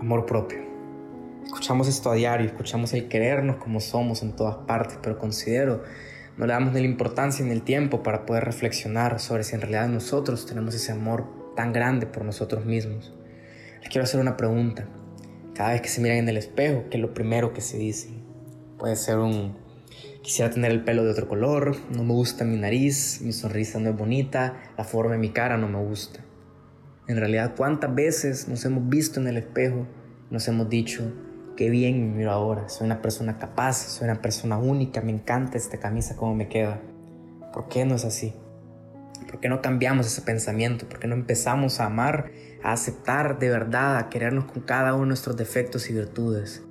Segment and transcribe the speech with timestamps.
[0.00, 0.58] Amor propio.
[1.44, 5.82] Escuchamos esto a diario, escuchamos el querernos como somos en todas partes, pero considero
[6.36, 9.60] no le damos ni la importancia ni el tiempo para poder reflexionar sobre si en
[9.60, 13.12] realidad nosotros tenemos ese amor tan grande por nosotros mismos.
[13.80, 14.86] Les quiero hacer una pregunta.
[15.54, 18.22] Cada vez que se miran en el espejo, ¿qué es lo primero que se dicen?
[18.78, 19.60] Puede ser un
[20.22, 23.90] quisiera tener el pelo de otro color, no me gusta mi nariz, mi sonrisa no
[23.90, 26.20] es bonita, la forma de mi cara no me gusta.
[27.12, 29.86] En realidad, ¿cuántas veces nos hemos visto en el espejo,
[30.30, 31.12] nos hemos dicho,
[31.58, 35.58] qué bien me miro ahora, soy una persona capaz, soy una persona única, me encanta
[35.58, 36.80] esta camisa como me queda?
[37.52, 38.32] ¿Por qué no es así?
[39.30, 40.88] ¿Por qué no cambiamos ese pensamiento?
[40.88, 42.30] ¿Por qué no empezamos a amar,
[42.64, 46.62] a aceptar de verdad, a querernos con cada uno de nuestros defectos y virtudes?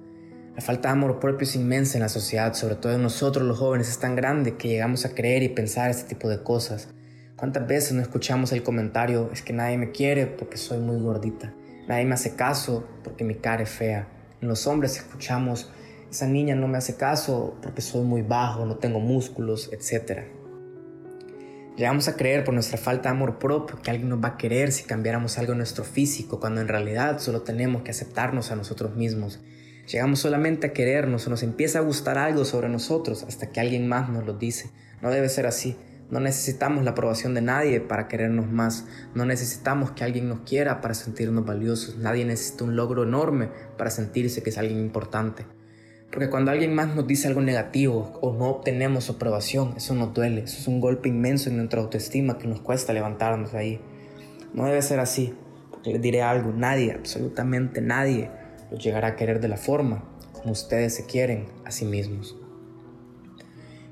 [0.56, 3.60] La falta de amor propio es inmensa en la sociedad, sobre todo en nosotros los
[3.60, 6.88] jóvenes, es tan grande que llegamos a creer y pensar este tipo de cosas.
[7.42, 11.52] ¿Cuántas veces no escuchamos el comentario, es que nadie me quiere porque soy muy gordita?
[11.88, 14.08] Nadie me hace caso porque mi cara es fea.
[14.42, 15.72] En los hombres escuchamos,
[16.12, 20.20] esa niña no me hace caso porque soy muy bajo, no tengo músculos, etc.
[21.78, 24.72] Llegamos a creer por nuestra falta de amor propio que alguien nos va a querer
[24.72, 28.96] si cambiáramos algo en nuestro físico, cuando en realidad solo tenemos que aceptarnos a nosotros
[28.96, 29.40] mismos.
[29.88, 33.88] Llegamos solamente a querernos o nos empieza a gustar algo sobre nosotros hasta que alguien
[33.88, 34.70] más nos lo dice.
[35.02, 35.76] No debe ser así.
[36.12, 38.86] No necesitamos la aprobación de nadie para querernos más.
[39.16, 41.98] No necesitamos que alguien nos quiera para sentirnos valiosos.
[41.98, 45.46] Nadie necesita un logro enorme para sentirse que es alguien importante.
[46.12, 50.14] Porque cuando alguien más nos dice algo negativo o no obtenemos su aprobación, eso nos
[50.14, 50.44] duele.
[50.44, 53.80] Eso es un golpe inmenso en nuestra autoestima que nos cuesta levantarnos ahí.
[54.54, 55.34] No debe ser así.
[55.72, 58.30] Porque les diré algo, nadie, absolutamente nadie,
[58.70, 62.36] los llegará a querer de la forma como ustedes se quieren a sí mismos.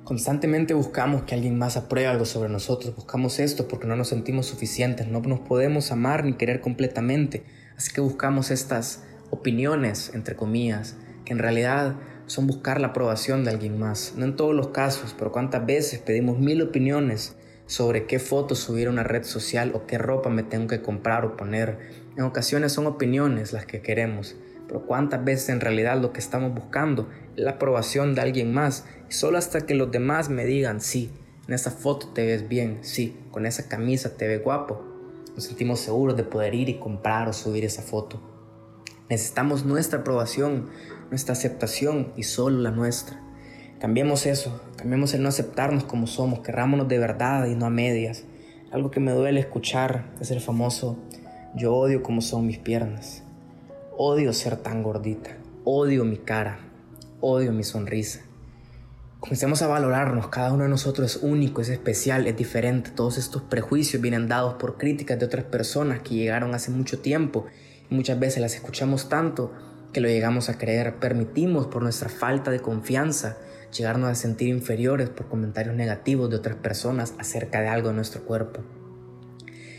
[0.10, 4.48] Constantemente buscamos que alguien más apruebe algo sobre nosotros, buscamos esto porque no nos sentimos
[4.48, 7.44] suficientes, no nos podemos amar ni querer completamente,
[7.78, 13.52] así que buscamos estas opiniones, entre comillas, que en realidad son buscar la aprobación de
[13.52, 14.16] alguien más.
[14.18, 17.36] No en todos los casos, pero cuántas veces pedimos mil opiniones
[17.68, 21.24] sobre qué fotos subir a una red social o qué ropa me tengo que comprar
[21.24, 21.78] o poner.
[22.18, 24.36] En ocasiones son opiniones las que queremos,
[24.68, 27.10] pero cuántas veces en realidad lo que estamos buscando
[27.40, 31.12] la aprobación de alguien más solo hasta que los demás me digan sí,
[31.48, 34.84] en esa foto te ves bien, sí, con esa camisa te ves guapo,
[35.36, 38.22] nos sentimos seguros de poder ir y comprar o subir esa foto.
[39.10, 40.70] Necesitamos nuestra aprobación,
[41.10, 43.20] nuestra aceptación y solo la nuestra.
[43.80, 48.26] Cambiemos eso, cambiemos el no aceptarnos como somos, querrámonos de verdad y no a medias.
[48.72, 50.98] Algo que me duele escuchar es el famoso
[51.56, 53.24] yo odio como son mis piernas.
[53.98, 55.32] Odio ser tan gordita.
[55.64, 56.69] Odio mi cara.
[57.22, 58.22] Odio mi sonrisa.
[59.20, 60.30] Comencemos a valorarnos.
[60.30, 62.92] Cada uno de nosotros es único, es especial, es diferente.
[62.92, 67.46] Todos estos prejuicios vienen dados por críticas de otras personas que llegaron hace mucho tiempo.
[67.92, 69.52] Y muchas veces las escuchamos tanto
[69.92, 70.96] que lo llegamos a creer.
[70.96, 73.36] Permitimos por nuestra falta de confianza
[73.78, 78.24] llegarnos a sentir inferiores por comentarios negativos de otras personas acerca de algo de nuestro
[78.24, 78.62] cuerpo.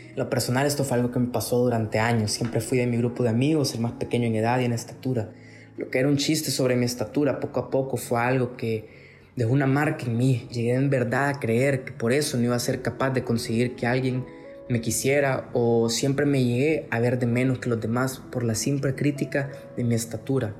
[0.09, 2.29] En lo personal esto fue algo que me pasó durante años.
[2.29, 5.31] Siempre fui de mi grupo de amigos, el más pequeño en edad y en estatura.
[5.77, 8.89] Lo que era un chiste sobre mi estatura poco a poco fue algo que
[9.35, 10.47] dejó una marca en mí.
[10.51, 13.75] Llegué en verdad a creer que por eso no iba a ser capaz de conseguir
[13.75, 14.25] que alguien
[14.69, 18.55] me quisiera o siempre me llegué a ver de menos que los demás por la
[18.55, 20.55] simple crítica de mi estatura.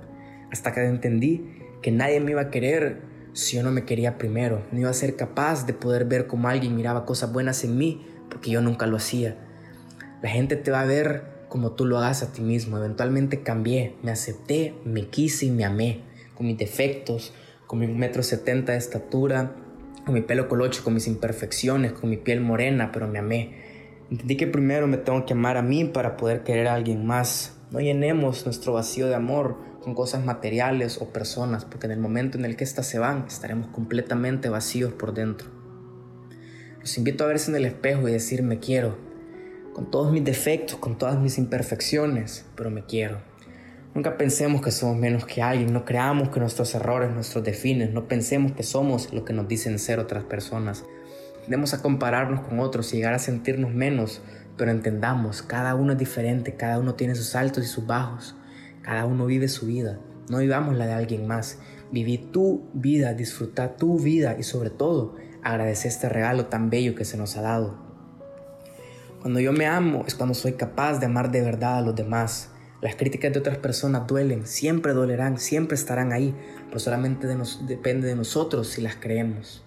[0.51, 1.45] Hasta que entendí
[1.81, 3.01] que nadie me iba a querer
[3.33, 4.65] si yo no me quería primero.
[4.71, 8.05] No iba a ser capaz de poder ver cómo alguien miraba cosas buenas en mí
[8.29, 9.37] porque yo nunca lo hacía.
[10.21, 12.77] La gente te va a ver como tú lo hagas a ti mismo.
[12.77, 15.99] Eventualmente cambié, me acepté, me quise y me amé,
[16.33, 17.33] con mis defectos,
[17.67, 19.53] con mi metro setenta de estatura,
[20.05, 24.05] con mi pelo colocho, con mis imperfecciones, con mi piel morena, pero me amé.
[24.09, 27.57] Entendí que primero me tengo que amar a mí para poder querer a alguien más.
[27.69, 32.37] No llenemos nuestro vacío de amor con cosas materiales o personas, porque en el momento
[32.37, 35.49] en el que éstas se van, estaremos completamente vacíos por dentro.
[36.79, 39.10] Los invito a verse en el espejo y decir me quiero,
[39.73, 43.19] con todos mis defectos, con todas mis imperfecciones, pero me quiero.
[43.93, 48.07] Nunca pensemos que somos menos que alguien, no creamos que nuestros errores nuestros definen, no
[48.07, 50.85] pensemos que somos lo que nos dicen ser otras personas.
[51.41, 54.21] Tendemos a compararnos con otros y llegar a sentirnos menos,
[54.57, 58.35] pero entendamos, cada uno es diferente, cada uno tiene sus altos y sus bajos,
[58.81, 61.57] cada uno vive su vida, no vivamos la de alguien más.
[61.91, 67.03] Viví tu vida, disfruta tu vida y sobre todo agradecer este regalo tan bello que
[67.03, 67.90] se nos ha dado.
[69.21, 72.49] Cuando yo me amo es cuando soy capaz de amar de verdad a los demás.
[72.81, 76.35] Las críticas de otras personas duelen, siempre dolerán, siempre estarán ahí,
[76.65, 77.27] pero solamente
[77.67, 79.63] depende de nosotros si las creemos.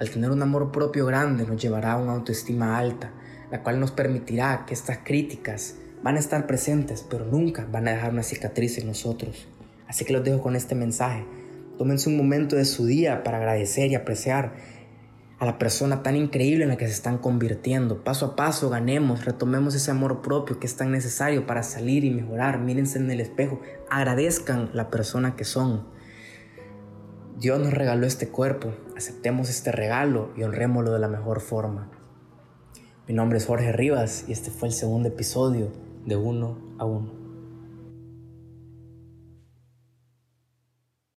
[0.00, 3.12] Al tener un amor propio grande nos llevará a una autoestima alta,
[3.50, 7.90] la cual nos permitirá que estas críticas van a estar presentes, pero nunca van a
[7.90, 9.46] dejar una cicatriz en nosotros.
[9.86, 11.26] Así que los dejo con este mensaje.
[11.76, 14.54] Tómense un momento de su día para agradecer y apreciar
[15.38, 18.02] a la persona tan increíble en la que se están convirtiendo.
[18.02, 22.10] Paso a paso ganemos, retomemos ese amor propio que es tan necesario para salir y
[22.10, 22.58] mejorar.
[22.58, 23.60] Mírense en el espejo,
[23.90, 25.86] agradezcan la persona que son.
[27.38, 31.90] Dios nos regaló este cuerpo, aceptemos este regalo y honrémoslo de la mejor forma.
[33.06, 35.70] Mi nombre es Jorge Rivas y este fue el segundo episodio
[36.06, 37.25] de Uno a Uno.